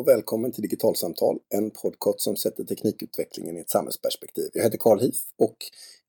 [0.00, 4.50] Och välkommen till Digitalsamtal, en podcast som sätter teknikutvecklingen i ett samhällsperspektiv.
[4.54, 5.56] Jag heter Carl Hif och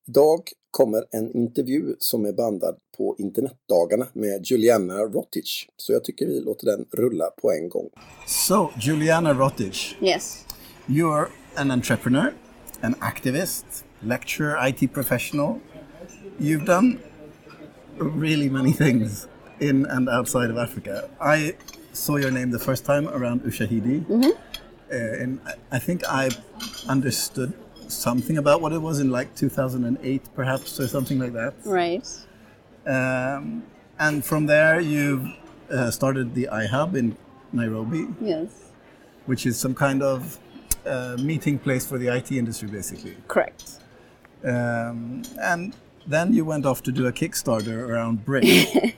[0.07, 5.67] idag kommer en intervju som är bandad på internetdagarna med Juliana Rotich.
[5.77, 7.89] Så jag tycker vi låter den rulla på en gång.
[8.27, 10.45] So, Juliana Rotich, Yes.
[10.87, 12.33] you're an entrepreneur,
[12.81, 13.65] an activist,
[13.99, 15.55] lecturer, IT professional.
[16.37, 16.97] You've done
[17.99, 19.27] really many things
[19.59, 21.01] in and outside of Africa.
[21.37, 21.53] I
[21.93, 24.05] saw your name the first time around Ushahidi.
[24.09, 26.29] Uh, and I- I think I
[26.87, 27.53] understood
[27.87, 31.53] something about what it was in like 2008, perhaps, or something like that.
[31.65, 32.07] Right.
[32.85, 33.63] Um,
[33.99, 35.25] and from there, you've
[35.69, 37.15] uh, started the iHub in
[37.53, 38.49] Nairobi, Yes.
[39.25, 40.39] which is some kind of
[40.85, 43.15] uh, meeting place for the IT industry, basically.
[43.27, 43.63] Correct.
[44.43, 45.75] Um, and
[46.07, 48.93] then you went off to do a Kickstarter around BRCK.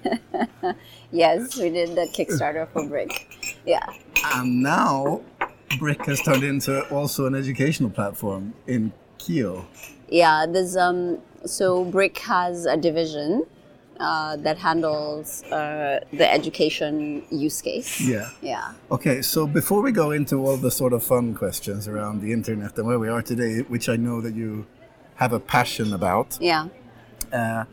[1.14, 3.56] Yes, we did the Kickstarter for BRCK.
[3.66, 3.86] Yeah.
[4.36, 5.22] and now
[5.70, 9.66] BRCK has turned into also an educational platform in Kio.
[10.10, 13.46] Yeah, there's um so BRCK has a division
[14.00, 18.02] uh, that handles uh, the education use case.
[18.02, 18.30] Yeah.
[18.42, 18.74] Yeah.
[18.92, 22.76] Okay, so before we go into all the sort of fun questions around the internet
[22.78, 24.66] and where we are today, which I know that you
[25.16, 26.68] have a passion about, Yeah.
[27.32, 27.66] uh,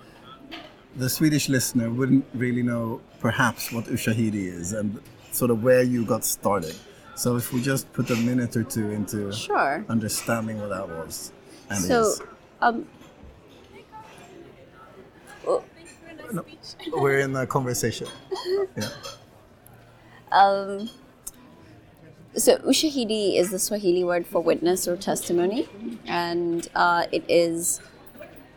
[0.95, 5.01] the Swedish listener wouldn't really know perhaps what Ushahidi is and
[5.33, 6.75] sort of where you got started.
[7.15, 9.85] So if we just put a minute or two into Sure.
[9.89, 11.33] understanding what that was
[11.69, 12.23] and So is.
[12.61, 12.87] um
[16.33, 16.45] No,
[16.93, 18.07] we're in a conversation.
[18.77, 18.89] Yeah.
[20.33, 20.89] um
[22.37, 25.69] so ushahidi is the Swahili word for witness or testimony,
[26.07, 27.81] and uh, it is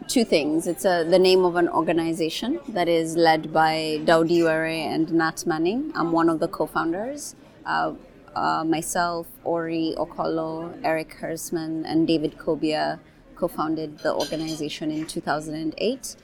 [0.07, 0.67] two things.
[0.67, 5.45] It's a, the name of an organization that is led by Daudi Were and Nat
[5.45, 5.91] Manning.
[5.95, 7.35] I'm one of the co-founders.
[7.65, 7.93] Uh,
[8.35, 12.99] uh, myself, Ory Okolloh, Erik Hersman, and David Kobia
[13.35, 16.15] co-founded the organization in 2008.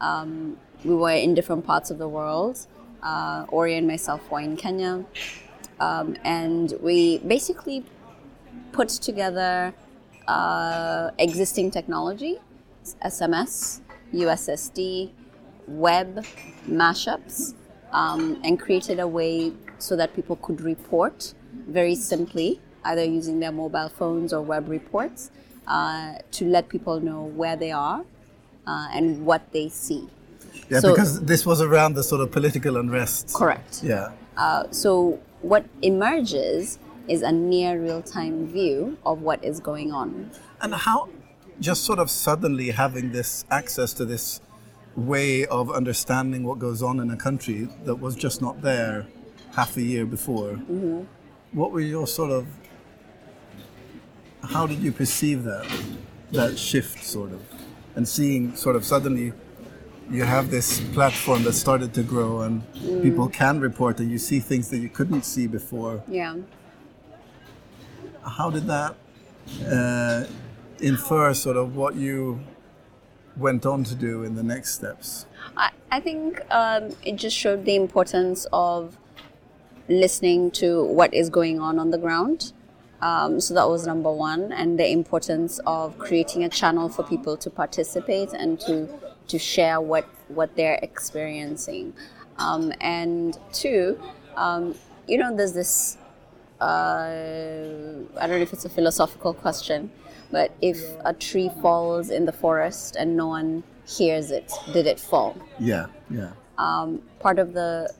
[0.00, 2.66] Um, we were in different parts of the world.
[3.02, 5.04] Uh, Ory and myself were in Kenya.
[5.80, 7.84] Um, and we basically
[8.72, 9.74] put together
[10.28, 12.38] uh, existing technology,
[13.04, 13.80] SMS,
[14.12, 15.10] USSD,
[15.66, 16.24] web,
[16.68, 17.54] mashups,
[17.92, 21.34] um, and created a way so that people could report
[21.68, 25.30] very simply, either using their mobile phones or web reports,
[25.66, 28.04] uh, to let people know where they are
[28.66, 30.08] uh, and what they see.
[30.70, 33.32] Yeah, So- because this was around the sort of political unrest.
[33.34, 33.82] Correct.
[33.82, 34.12] Yeah.
[34.36, 36.78] Uh, so what emerges
[37.08, 40.30] is a near real-time view of what is going on.
[40.60, 41.08] And how,
[41.60, 44.40] just sort of suddenly having this access to this
[44.96, 49.06] way of understanding what goes on in a country that was just not there
[49.54, 50.54] half a year before.
[51.52, 52.46] What were your sort of,
[54.42, 55.66] how did you perceive that,
[56.32, 57.42] that shift sort of?
[57.96, 59.32] And seeing sort of suddenly
[60.10, 62.62] you have this platform that started to grow and
[63.02, 66.36] people can report and you see things that you couldn't see before Yeah.
[68.24, 68.94] how did that
[69.70, 70.24] uh,
[70.80, 72.40] infer sort of what you
[73.36, 75.26] went on to do in the next steps?
[75.56, 78.98] I, I think um, it just showed the importance of
[79.88, 82.52] listening to what is going on on the ground.
[83.00, 87.36] Um, so that was number one, and the importance of creating a channel for people
[87.36, 88.88] to participate and to
[89.28, 91.94] to share what what they're experiencing.
[92.38, 94.00] Um, and two,
[94.36, 94.74] um,
[95.06, 95.96] you know, there's this
[96.60, 96.64] uh,
[98.20, 99.92] I don't know if it's a philosophical question,
[100.30, 105.00] but if a tree falls in the forest and no one hears it, did it
[105.00, 105.36] fall?
[105.58, 106.32] Yeah, yeah.
[106.58, 107.92] Um, part of the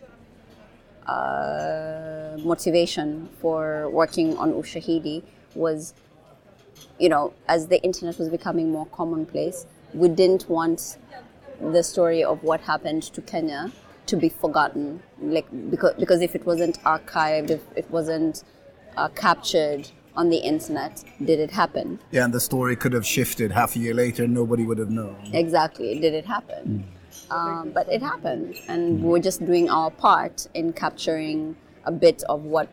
[1.07, 5.23] uh, motivation for working on Ushahidi
[5.55, 5.95] was,
[6.99, 9.65] you know, as the internet was becoming more commonplace,
[9.95, 10.99] we didn't want
[11.61, 13.73] the story of what happened to Kenya
[14.07, 15.03] to be forgotten.
[15.21, 18.45] Like because because if it wasn't archived, if it wasn't
[18.97, 22.01] uh, captured on the internet, did it happen?
[22.11, 25.17] Yeah, and the story could have shifted half a year later, nobody would have known.
[25.33, 26.85] Exactly, did it happen?
[27.31, 32.25] Um, but it happened, and we we're just doing our part in capturing a bit
[32.29, 32.69] of what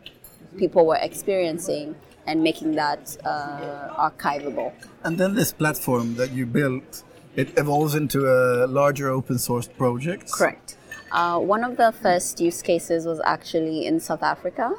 [0.58, 1.94] people were experiencing
[2.26, 4.72] and making that uh, archivable.
[5.04, 7.04] And then this platform that you built,
[7.36, 10.32] it evolves into a larger open source project.
[10.32, 10.76] Correct.
[11.12, 14.74] Uh, one of the first use cases was actually in South Africa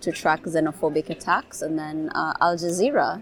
[0.00, 3.20] to track xenophobic attacks, and then uh, Al Jazeera,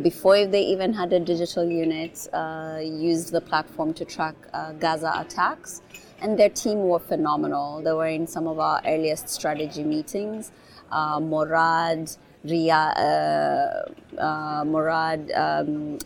[0.00, 5.12] before they even had a digital unit, uh, used the platform to track uh, Gaza
[5.16, 5.82] attacks.
[6.20, 7.82] And their team were phenomenal.
[7.82, 10.52] They were in some of our earliest strategy meetings.
[10.92, 12.10] uh, Morad,
[12.44, 15.98] Riyad, uh, uh, Morad, um,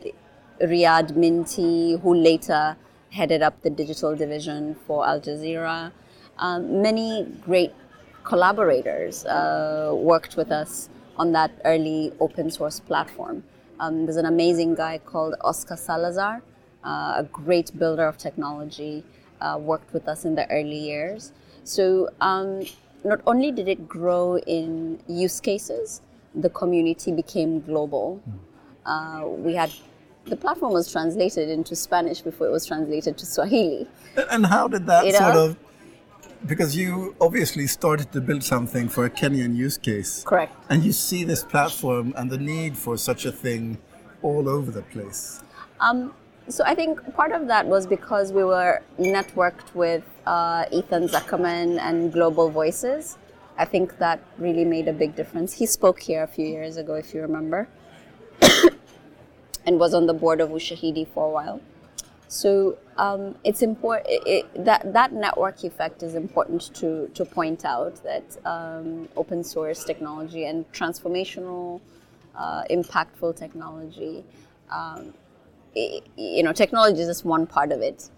[0.62, 2.76] Riyad Minty, who later
[3.10, 5.92] headed up the digital division for Al Jazeera.
[6.38, 7.72] Um, many great
[8.26, 13.42] collaborators uh, worked with us on that early open source platform.
[13.80, 16.42] Um, there's an amazing guy called Oscar Salazar,
[16.84, 19.04] uh, a great builder of technology,
[19.40, 21.32] uh, worked with us in the early years.
[21.64, 22.64] So um,
[23.04, 26.02] not only did it grow in use cases,
[26.34, 28.20] the community became global.
[28.84, 29.70] Uh, we had
[30.26, 33.86] the platform was translated into Spanish before it was translated to Swahili.
[34.30, 35.56] And how did that You sort of?
[36.44, 40.22] Because you obviously started to build something for a Kenyan use case.
[40.24, 40.54] Correct.
[40.68, 43.78] And you see this platform and the need for such a thing
[44.22, 45.42] all over the place.
[45.80, 46.12] Um,
[46.48, 51.78] so I think part of that was because we were networked with uh, Ethan Zuckerman
[51.80, 53.18] and Global Voices.
[53.58, 55.54] I think that really made a big difference.
[55.54, 57.68] He spoke here a few years ago, if you remember,
[59.66, 61.60] and was on the board of Ushahidi for a while.
[62.28, 68.02] So um, it's important it, that that network effect is important to to point out
[68.02, 71.80] that um, open source technology and transformational,
[72.36, 74.24] uh, impactful technology.
[74.70, 75.14] Um,
[75.76, 78.10] i- you know, technology is just one part of it.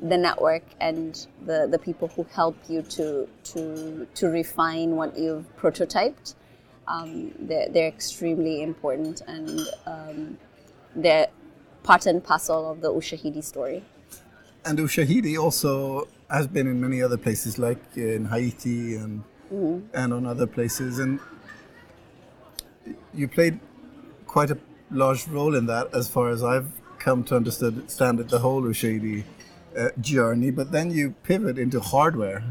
[0.00, 5.46] The network and the, the people who help you to to to refine what you've
[5.56, 6.34] prototyped,
[6.86, 10.38] um, they're, they're extremely important and um,
[10.94, 11.28] they're
[11.86, 13.82] part and parcel of the Ushahidi story.
[14.64, 19.22] And Ushahidi also has been in many other places, like in Haiti and
[19.94, 20.98] and on other places.
[20.98, 21.20] And
[23.14, 23.60] you played
[24.26, 24.58] quite a
[24.90, 29.22] large role in that, as far as I've come to understand it, the whole Ushahidi
[29.78, 30.50] uh, journey.
[30.50, 32.42] But then you pivot into hardware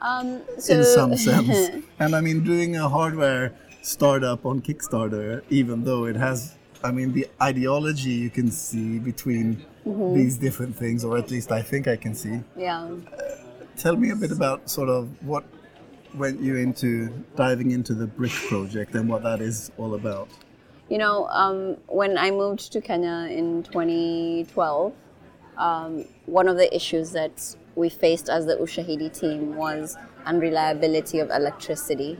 [0.00, 1.84] Um, so, in some sense.
[1.98, 3.52] and I mean, doing a hardware
[3.82, 9.64] startup on Kickstarter, even though it has, I mean, the ideology you can see between
[9.84, 12.40] these different things, or at least I think I can see.
[12.56, 12.88] yeah.
[13.76, 15.44] Tell me a bit about sort of what
[16.14, 20.28] went you into diving into the BRCK project and what that is all about.
[20.88, 24.92] You know, um, when I moved to Kenya in 2012,
[25.56, 29.96] um, one of the issues that we faced as the Ushahidi team was
[30.26, 32.18] unreliability of electricity.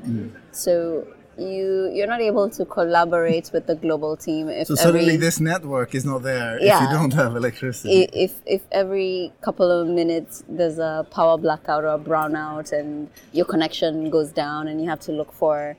[0.53, 1.07] So
[1.39, 5.41] you you're not able to collaborate with the global team if So suddenly every, this
[5.41, 8.09] network is not there if you don't have electricity.
[8.13, 13.47] if if every couple of minutes there's a power blackout or a brownout and your
[13.47, 15.77] connection goes down and you have to look for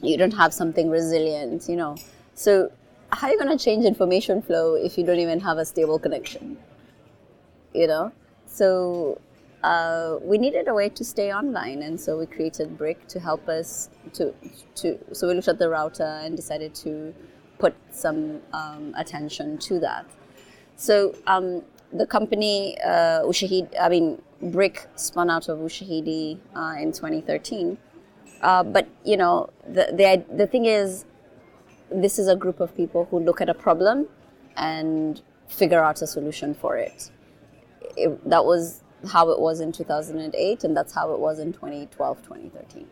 [0.00, 1.96] you don't have something resilient you know.
[2.34, 2.70] So
[3.10, 5.98] how are you going to change information flow if you don't even have a stable
[5.98, 6.58] connection?
[7.72, 8.12] You know?
[8.46, 9.20] So
[9.62, 13.48] uh, we needed a way to stay online and so we created BRCK to help
[13.48, 14.34] us to
[14.76, 17.14] to so we looked at the router and decided to
[17.58, 20.06] put some um, attention to that
[20.76, 21.62] so um,
[21.92, 27.76] the company uh, Ushahid, I mean BRCK spun out of Ushahidi uh, in 2013.
[28.40, 31.04] Uh, but you know the, the the thing is,
[31.90, 34.06] this is a group of people who look at a problem
[34.56, 37.10] and figure out a solution for it.
[37.96, 42.22] it that was how it was in 2008, and that's how it was in 2012,
[42.22, 42.86] 2013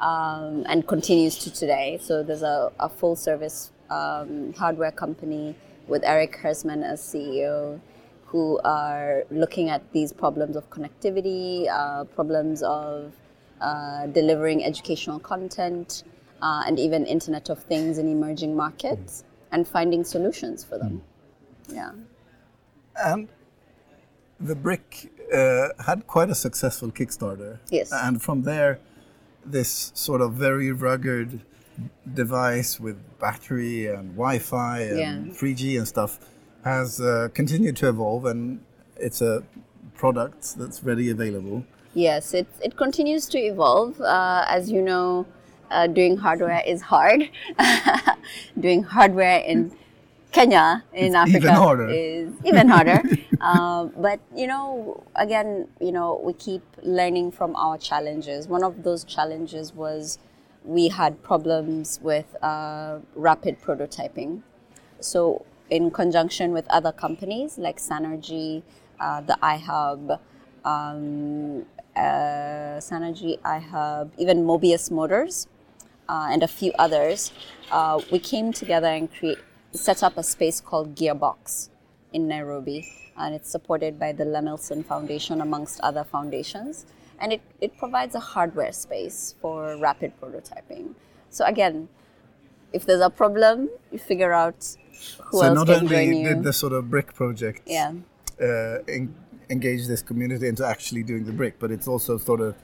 [0.00, 1.98] um, and continues to today.
[2.00, 5.54] So there's a, a full service um, hardware company
[5.86, 7.80] with Erik Hersman as CEO
[8.26, 13.14] who are looking at these problems of connectivity, uh, problems of
[13.62, 16.04] uh, delivering educational content,
[16.42, 21.02] uh, and even Internet of Things in emerging markets, and finding solutions for them.
[21.72, 21.92] Yeah.
[22.96, 23.28] And
[24.40, 27.58] the BRCK uh, had quite a successful Kickstarter.
[27.70, 27.92] Yes.
[27.92, 28.80] And from there,
[29.44, 31.42] this sort of very rugged
[32.14, 35.32] device with battery and Wi-Fi and Yeah.
[35.34, 36.18] 3G and stuff
[36.64, 38.60] has uh, continued to evolve, and
[38.96, 39.44] it's a
[39.94, 41.64] product that's ready available.
[41.94, 44.00] Yes, it, it continues to evolve.
[44.00, 45.26] Uh, as you know,
[45.70, 47.30] uh, doing hardware is hard.
[48.60, 49.72] doing hardware in
[50.38, 51.88] Kenya, in It's Africa, even harder.
[51.90, 53.02] is even harder.
[53.40, 58.46] um, but, you know, again, you know, we keep learning from our challenges.
[58.46, 60.18] One of those challenges was
[60.64, 64.42] we had problems with uh, rapid prototyping.
[65.00, 68.62] So, in conjunction with other companies like Sanergy,
[69.00, 70.20] uh, the iHub,
[70.64, 71.66] um,
[71.96, 75.48] uh, Sanergy, iHub, even Mobius Motors,
[76.08, 77.32] uh, and a few others,
[77.72, 79.38] uh, we came together and create,
[79.72, 81.68] set up a space called Gearbox
[82.12, 86.86] in Nairobi, and it's supported by the Lemelson Foundation amongst other foundations.
[87.20, 90.94] and it, it provides a hardware space for rapid prototyping.
[91.30, 91.88] So again,
[92.72, 94.76] if there's a problem, you figure out
[95.26, 96.28] who so else not can only join you.
[96.28, 97.92] did the sort of BRCK project yeah,
[98.40, 99.14] uh, en-
[99.50, 102.54] engage this community into actually doing the BRCK, but it's also sort of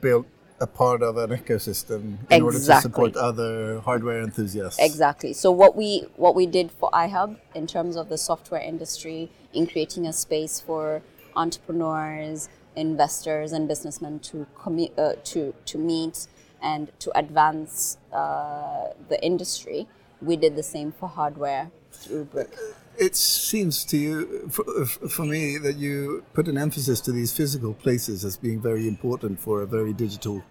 [0.00, 0.26] built
[0.60, 4.78] a part of an ecosystem in order to support other hardware enthusiasts.
[4.78, 5.32] exactly.
[5.32, 9.66] So what we what we did for iHub in terms of the software industry in
[9.66, 11.02] creating a space for
[11.34, 16.26] entrepreneurs, investors, and businessmen to commu- uh, to to meet
[16.62, 19.88] and to advance uh, the industry,
[20.20, 22.74] we did the same for hardware through BRCK.
[23.00, 27.72] It seems to you, for, for me, that you put an emphasis to these physical
[27.72, 30.42] places as being very important for a very digital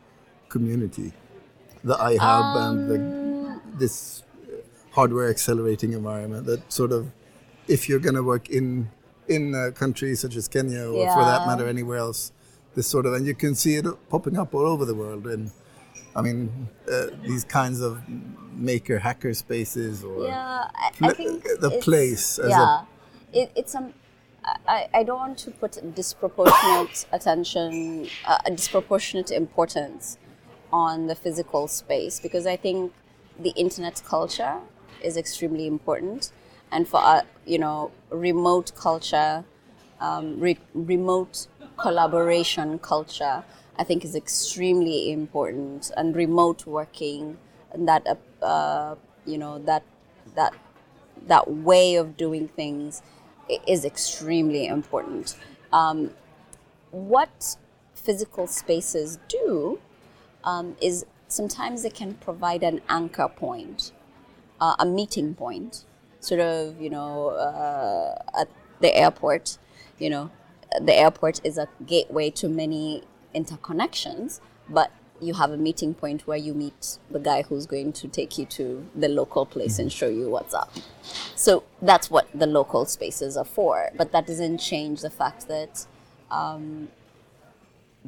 [0.49, 1.13] community.
[1.83, 4.23] The iHub and the, um, this
[4.91, 7.11] hardware accelerating environment that sort of,
[7.67, 8.89] if you're going to work in
[9.27, 12.31] in a country such as Kenya or for that matter anywhere else,
[12.75, 15.27] this sort of, and you can see it popping up all over the world.
[15.27, 15.51] And
[16.15, 18.01] I mean, uh, these kinds of
[18.53, 22.85] maker hacker spaces or Yeah, I, I think the place as a- yeah,
[23.33, 23.93] it, it's um,
[24.67, 30.17] I, I don't want to put disproportionate attention, uh, a disproportionate importance
[30.71, 32.93] on the physical space because I think
[33.39, 34.59] the internet culture
[35.01, 36.31] is extremely important,
[36.71, 39.45] and for uh, you know remote culture,
[39.99, 41.47] um, re- remote
[41.77, 43.43] collaboration culture,
[43.79, 47.37] I think is extremely important, and remote working
[47.71, 48.95] and that uh,
[49.25, 49.83] you know that
[50.35, 50.53] that
[51.27, 53.01] that way of doing things
[53.67, 55.35] is extremely important.
[55.73, 56.11] Um,
[56.91, 57.57] what
[57.93, 59.79] physical spaces do
[60.43, 63.91] um, is sometimes they can provide an anchor point,
[64.59, 65.85] uh, a meeting point,
[66.19, 68.47] sort of, you know, uh, at
[68.81, 69.57] the airport,
[69.97, 70.31] you know,
[70.81, 76.37] the airport is a gateway to many interconnections, but you have a meeting point where
[76.37, 79.97] you meet the guy who's going to take you to the local place and mm-hmm.
[79.97, 80.71] show you what's up.
[81.35, 85.85] So that's what the local spaces are for, but that doesn't change the fact that
[86.31, 86.89] um,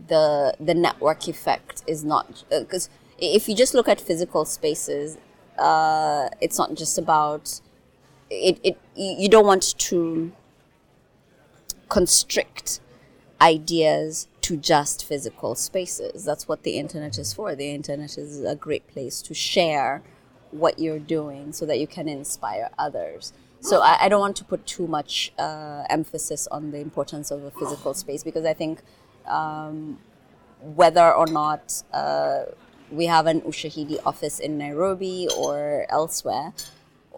[0.08, 5.18] the the network effect is not uh, because if you just look at physical spaces,
[5.60, 7.62] uh, it's not just about
[8.30, 8.60] it.
[8.64, 10.32] It you don't want to
[11.90, 12.80] constrict
[13.42, 16.26] ideas to just physical spaces.
[16.26, 17.56] That's what the internet is for.
[17.56, 20.02] The internet is a great place to share
[20.52, 23.34] what you're doing so that you can inspire others.
[23.62, 27.44] So I, I don't want to put too much uh, emphasis on the importance of
[27.44, 28.82] a physical space because I think
[29.28, 30.00] um,
[30.62, 32.44] whether or not uh,
[32.92, 36.54] we have an Ushahidi office in Nairobi or elsewhere,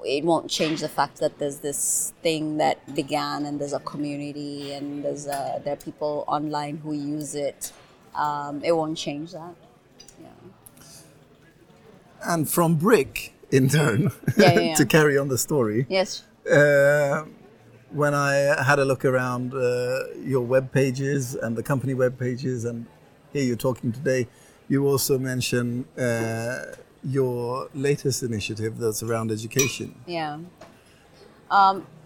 [0.05, 4.73] it won't change the fact that there's this thing that began and there's a community
[4.73, 7.71] and there's a, there are people online who use it.
[8.15, 9.55] Um, it won't change that.
[10.21, 10.27] Yeah.
[12.23, 15.85] and from BRCK in turn Yeah, yeah, to carry on the story.
[15.89, 16.23] Yes.
[16.49, 17.25] Uh,
[17.91, 22.65] when I had a look around uh, your web pages and the company web pages,
[22.65, 22.87] and
[23.31, 24.27] here you're talking today,
[24.67, 29.95] you also mention uh, your latest initiative that's around education.
[30.05, 30.39] Yeah.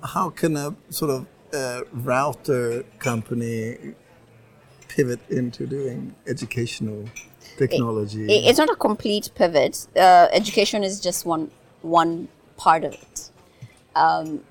[0.04, 3.94] How can a sort of uh, router company
[4.90, 7.06] pivot into doing educational
[7.58, 8.26] technology?
[8.26, 9.88] I- It's not a complete pivot.
[9.96, 11.52] Uh, education is just one
[11.82, 12.28] one
[12.58, 13.30] part of it.
[13.96, 14.44] Um,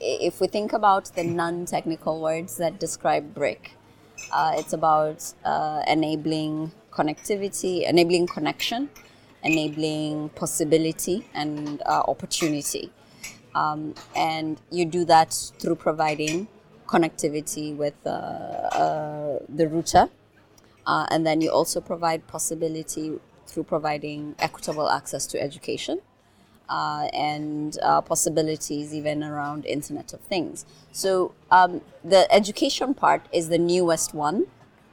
[0.00, 3.70] if we think about the non-technical words that describe BRCK,
[4.32, 8.88] uh, it's about uh, enabling connectivity, enabling connection,
[9.44, 12.90] enabling possibility and uh, opportunity.
[13.54, 16.48] Um, and you do that through providing
[16.86, 20.08] connectivity with uh, uh, the router.
[20.86, 26.00] Uh, and then you also provide possibility through providing equitable access to education
[26.68, 30.66] uh, and uh, possibilities even around Internet of Things.
[30.92, 34.46] So um, the education part is the newest one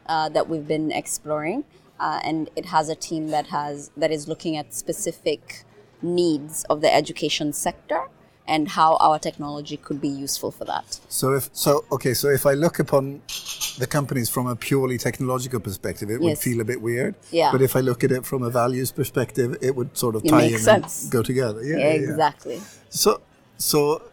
[0.06, 1.64] uh, that we've been exploring,
[2.02, 5.64] uh, and it has a team that has that is looking at specific
[6.02, 8.02] needs of the education sector
[8.48, 11.00] and how our technology could be useful for that.
[11.08, 12.14] So if so, okay.
[12.14, 13.22] So if I look upon
[13.78, 17.16] the companies from a purely technological perspective, it would feel a bit weird.
[17.32, 17.52] Yeah.
[17.52, 20.30] But if I look at it from a values perspective, it would sort of It
[20.30, 21.04] tie in sense.
[21.04, 21.64] and go together.
[21.64, 22.10] Yeah, yeah, yeah.
[22.10, 22.62] exactly.
[22.90, 23.22] So,
[23.58, 24.11] so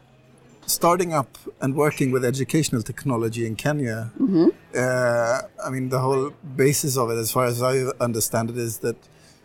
[0.69, 4.49] starting up and working with educational technology in Kenya, Mm-hmm.
[4.77, 8.79] uh, I mean, the whole basis of it, as far as I understand it, is
[8.79, 8.97] that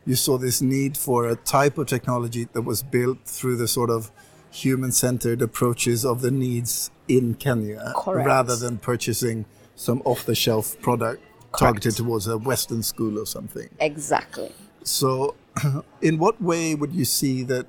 [0.05, 3.89] you saw this need for a type of technology that was built through the sort
[3.89, 4.11] of
[4.51, 8.27] human-centered approaches of the needs in Kenya, Correct.
[8.27, 11.23] rather than purchasing some off-the-shelf product
[11.57, 13.69] targeted towards a Western school or something.
[13.79, 14.51] Exactly.
[14.83, 15.35] So,
[16.01, 17.65] in what way would you see that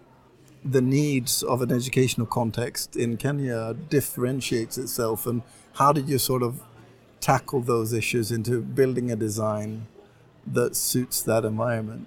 [0.65, 5.43] the needs of an educational context in Kenya differentiates itself, and
[5.75, 6.63] how did you sort of
[7.21, 9.87] tackle those issues into building a design
[10.47, 12.07] that suits that environment?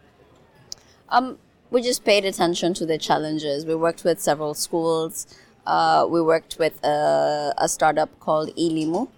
[1.09, 1.37] Um,
[1.69, 3.65] we just paid attention to the challenges.
[3.65, 5.27] We worked with several schools.
[5.65, 9.09] Uh, we worked with a, a, startup called Elimu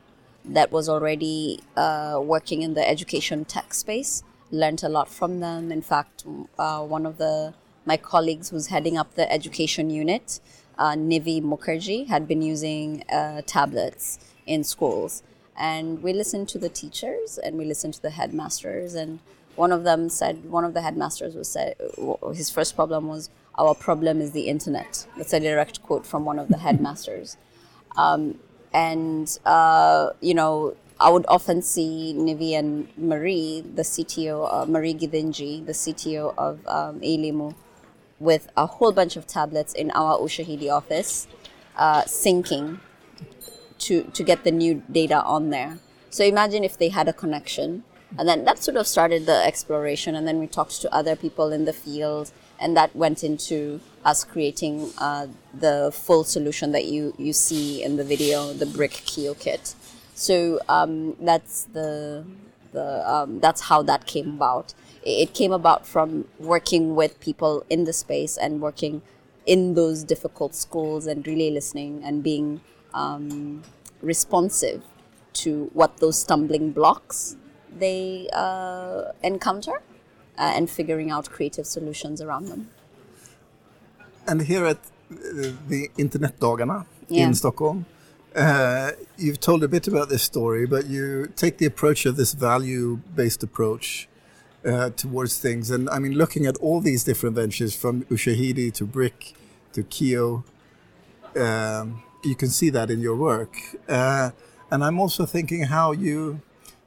[0.45, 4.23] that was already uh, working in the education tech space.
[4.51, 5.71] Learned a lot from them.
[5.71, 6.25] In fact,
[6.57, 7.53] uh, one of the
[7.89, 10.39] my colleagues who's heading up the education unit,
[10.77, 15.23] uh, Nivi Mukherjee, had been using uh, tablets in schools.
[15.57, 18.93] And we listened to the teachers and we listened to the headmasters.
[18.93, 19.19] And
[19.55, 21.75] one of them said, one of the headmasters was said,
[22.41, 25.07] his first problem was, our problem is the internet.
[25.17, 27.37] That's a direct quote from one of the headmasters.
[27.97, 28.39] Um,
[28.71, 34.93] and, uh, you know, I would often see Nivi and Marie, the CTO, uh, Marie
[34.93, 37.55] Githinji, the CTO of um, Elimu,
[38.19, 41.27] with a whole bunch of tablets in our Ushahidi office,
[41.75, 42.79] uh, syncing
[43.79, 45.79] to, to get the new data on there.
[46.09, 47.83] So imagine if they had a connection.
[48.17, 50.15] And then that sort of started the exploration.
[50.15, 52.31] And then we talked to other people in the field.
[52.59, 57.95] And that went into us creating uh, the full solution that you, you see in
[57.95, 59.75] the video, the BRCK Kio kit.
[60.13, 62.25] So um, that's the,
[62.73, 64.73] the um, that's how that came about
[65.03, 69.01] it came about from working with people in the space and working
[69.45, 72.61] in those difficult schools and really listening and being
[72.93, 73.63] um,
[74.01, 74.83] responsive
[75.33, 77.35] to what those stumbling blocks
[77.77, 79.81] they uh, encounter
[80.37, 82.69] uh, and figuring out creative solutions around them.
[84.27, 84.79] And here at
[85.09, 87.25] the Internetdagarna yeah.
[87.25, 87.85] in Stockholm,
[88.35, 92.33] uh, you've told a bit about this story, but you take the approach of this
[92.33, 94.07] value based approach
[94.65, 95.71] uh, towards things.
[95.71, 99.33] And I mean, looking at all these different ventures from Ushahidi to BRCK
[99.73, 100.43] to Kio,
[101.35, 103.55] um, you can see that in your work.
[103.87, 104.31] Uh,
[104.71, 106.41] and I'm also thinking how you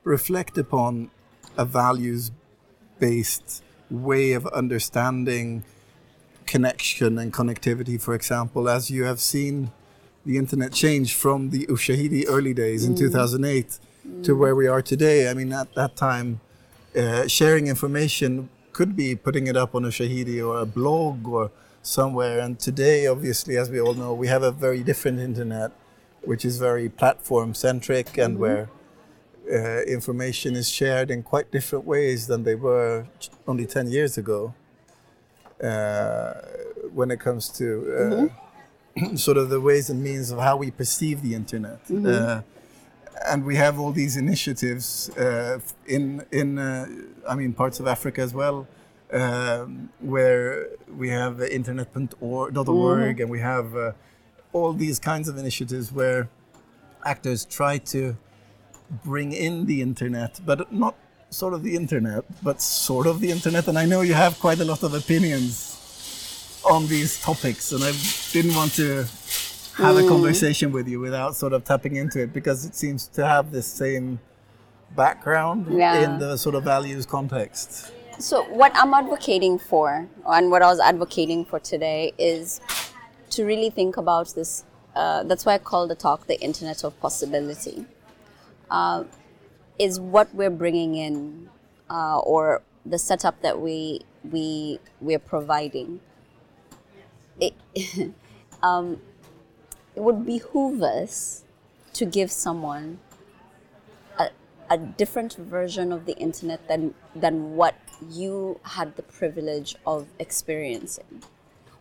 [0.05, 1.11] reflect upon
[1.57, 2.31] a values
[2.99, 5.65] based way of understanding
[6.47, 9.71] connection and connectivity, for example, as you have seen
[10.25, 12.99] the internet change from the Ushahidi early days in mm.
[12.99, 14.25] 2008 mm.
[14.25, 15.29] to where we are today.
[15.31, 16.41] I mean, at that time,
[16.97, 21.51] uh, sharing information could be putting it up on Ushahidi or a blog or
[21.83, 22.41] somewhere.
[22.41, 25.73] And today, obviously, as we all know, we have a very different internet,
[26.23, 28.43] which is very platform centric and mm-hmm.
[28.43, 28.71] where
[29.53, 33.07] uh, information is shared in quite different ways than they were
[33.47, 34.55] only 10 years ago
[35.63, 36.33] uh,
[36.93, 39.17] when it comes to uh, mm-hmm.
[39.17, 41.85] sort of the ways and means of how we perceive the internet.
[41.89, 42.41] Mm-hmm.
[43.27, 46.87] And we have all these initiatives uh, in in uh,
[47.29, 48.67] I mean parts of Africa as well,
[49.13, 53.21] um, where we have internet.org mm.
[53.21, 53.93] and we have uh,
[54.53, 56.29] all these kinds of initiatives where
[57.05, 58.17] actors try to
[59.05, 60.95] bring in the internet, but not
[61.31, 63.67] sort of the internet, but sort of the internet.
[63.69, 67.93] And I know you have quite a lot of opinions on these topics, and I
[68.33, 69.07] didn't want to
[69.77, 70.05] have mm.
[70.05, 73.51] a conversation with you without sort of tapping into it because it seems to have
[73.51, 74.21] the same
[74.95, 76.05] background yeah.
[76.05, 77.93] in the sort of values context.
[78.19, 82.61] So, what I'm advocating for, and what I was advocating for today, is
[83.31, 84.65] to really think about this.
[84.95, 87.87] Uh, that's why I call the talk the Internet of Possibility.
[88.71, 89.05] Uh,
[89.79, 91.49] is what we're bringing in,
[91.91, 96.01] uh, or the setup that we we we're providing.
[97.41, 97.55] It,
[98.63, 99.01] um,
[99.95, 101.45] it would behoove us
[101.95, 102.99] to give someone
[104.19, 104.31] a,
[104.71, 107.75] a different version of the internet than than what
[108.11, 111.23] you had the privilege of experiencing.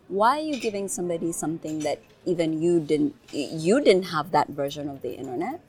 [0.08, 4.88] Why are you giving somebody something that even you didn't you didn't have that version
[4.88, 5.60] of the internet?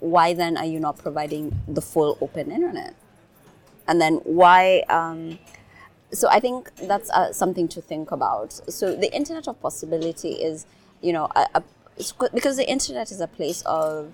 [0.00, 2.94] Why then are you not providing the full open internet?
[3.86, 5.38] And then why um,
[6.10, 8.52] so i think that's uh, something to think about.
[8.72, 10.66] So the internet of possibility is
[11.00, 11.62] you know, a, a,
[12.32, 14.12] because the internet is a place of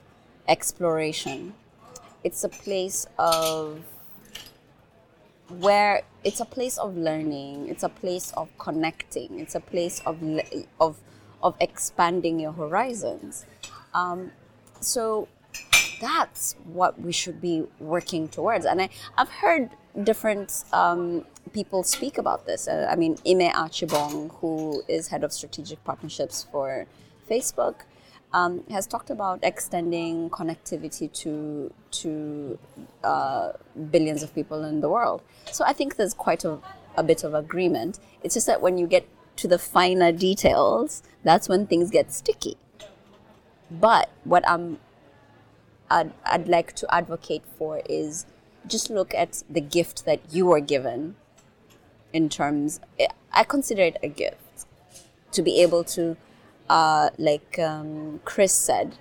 [0.48, 1.54] exploration.
[2.22, 3.80] It's a place of
[5.48, 7.68] where it's a place of learning.
[7.68, 9.38] It's a place of connecting.
[9.38, 10.22] It's a place of
[10.80, 10.98] of
[11.42, 13.44] of expanding your horizons.
[13.92, 14.32] Um,
[14.80, 15.28] so
[16.00, 18.64] that's what we should be working towards.
[18.64, 19.70] And I, I've heard
[20.02, 22.66] different um, people speak about this.
[22.68, 26.86] Uh, I mean, Ime Archibong, who is head of strategic partnerships for
[27.30, 27.76] Facebook,
[28.32, 32.58] um, has talked about extending connectivity to to
[33.04, 33.52] uh,
[33.90, 35.22] billions of people in the world.
[35.52, 36.58] So I think there's quite a,
[36.96, 38.00] a bit of agreement.
[38.24, 42.56] It's just that when you get to the finer details, that's when things get sticky.
[43.70, 44.78] But what I'm
[45.90, 48.26] I'd, I'd like to advocate for is
[48.66, 51.16] just look at the gift that you were given
[52.12, 52.80] in terms
[53.32, 54.66] I consider it a gift
[55.32, 56.16] to be able to
[56.68, 58.96] uh, like um, Chris said,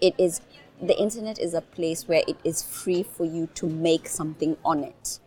[0.00, 0.40] it is
[0.80, 4.82] the internet is a place where it is free for you to make something on
[4.82, 5.18] it.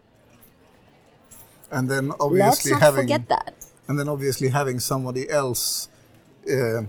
[1.69, 3.53] And then obviously Let's having forget that.
[3.87, 5.89] and then obviously having somebody else
[6.51, 6.83] uh,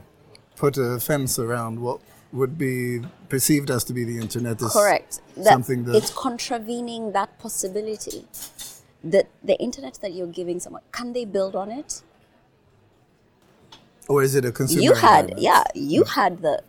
[0.57, 2.01] put a fence around what
[2.35, 5.21] would be perceived as to be the internet is Correct.
[5.37, 8.27] That something that it's contravening that possibility.
[9.03, 12.03] That the internet that you're giving someone, can they build on it?
[14.09, 16.63] or is it a consumer you had yeah you had the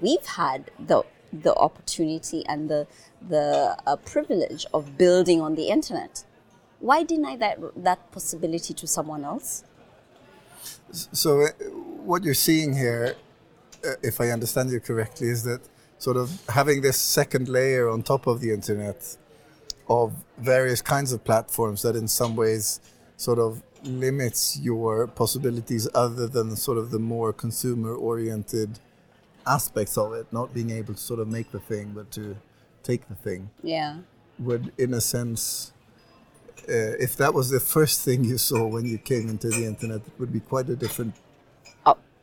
[0.00, 1.02] we've had the
[1.32, 2.86] the opportunity and the
[3.28, 6.24] the uh, privilege of building on the internet
[6.80, 9.64] why deny that that possibility to someone else
[10.92, 11.48] So, uh,
[12.04, 13.16] what you're seeing here,
[14.02, 15.60] if I understand you correctly, is that
[15.98, 19.16] sort of having this second layer on top of the internet
[19.88, 22.80] of various kinds of platforms that, in some ways,
[23.16, 28.78] sort of limits your possibilities other than sort of the more consumer oriented
[29.46, 32.36] aspects of it, not being able to sort of make the thing, but to
[32.82, 33.98] take the thing, yeah.
[34.38, 35.72] Would, in a sense,
[36.68, 40.02] uh, if that was the first thing you saw when you came into the internet,
[40.06, 41.14] it would be quite a different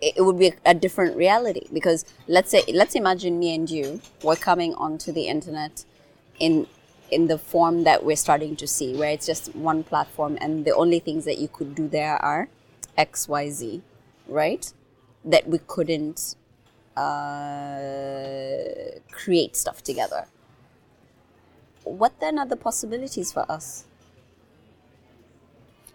[0.01, 4.35] it would be a different reality because let's say let's imagine me and you were
[4.35, 5.85] coming onto the internet
[6.39, 6.67] in
[7.11, 10.75] in the form that we're starting to see where it's just one platform and the
[10.75, 12.49] only things that you could do there are
[12.97, 13.81] xyz
[14.27, 14.71] right?
[15.23, 16.35] That we couldn't
[16.95, 17.79] uh,
[19.11, 20.25] create stuff together.
[21.83, 23.85] What then are the possibilities for us?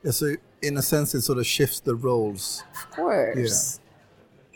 [0.03, 2.63] Yeah, so in a sense, it sort of shifts the roles.
[2.75, 3.81] of course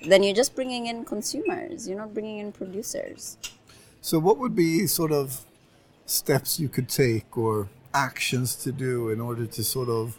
[0.07, 3.38] then you're just bringing in consumers you're not bringing in producers
[4.01, 5.47] So, what would be sort of
[6.05, 10.19] steps you could take or actions to do in order to sort of,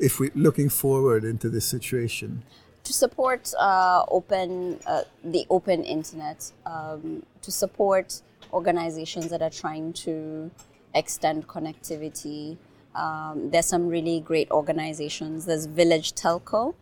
[0.00, 2.42] if we're looking forward into this situation?
[2.82, 8.20] to support uh, open uh, the open internet, um, to support
[8.52, 10.50] organizations that are trying to
[10.92, 12.56] extend connectivity.
[12.96, 15.46] Um, there's some really great organizations.
[15.46, 16.74] There's Village Telco,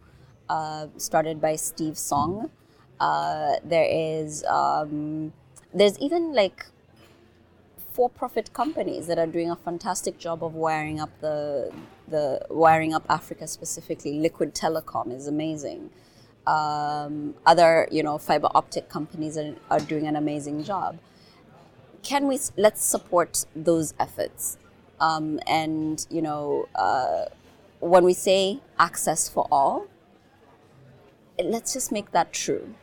[0.50, 2.50] uh, started by Steve Song.
[2.98, 5.32] Uh, there is um,
[5.72, 6.66] there's even like
[7.92, 11.72] for-profit companies that are doing a fantastic job of wiring up the
[12.08, 14.18] the wiring up Africa specifically.
[14.18, 15.90] Liquid Telecom is amazing.
[16.46, 20.98] Um, other you know fiber optic companies are, are doing an amazing job.
[22.02, 24.58] Can we let's support those efforts?
[24.98, 27.26] Um, and you know uh,
[27.78, 29.86] when we say access for all,
[31.44, 32.74] let's just make that true.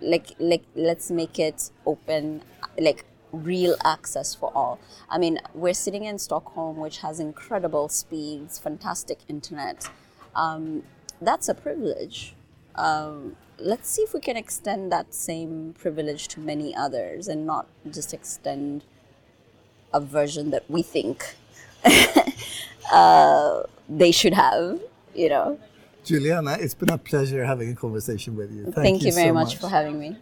[0.00, 2.42] Like like let's make it open
[2.78, 4.78] like real access for all.
[5.08, 9.88] I mean we're sitting in stockholm which has incredible speeds fantastic internet.
[10.34, 10.82] Um,
[11.20, 12.34] that's a privilege.
[12.74, 17.66] Um, let's see if we can extend that same privilege to many others and not
[17.88, 18.84] just extend
[19.92, 21.36] a version that we think
[22.92, 24.80] uh, they should have
[25.14, 25.58] you know
[26.04, 28.64] Juliana, it's been a pleasure having a conversation with you.
[28.64, 30.16] Thank, thank, you, very so much for having me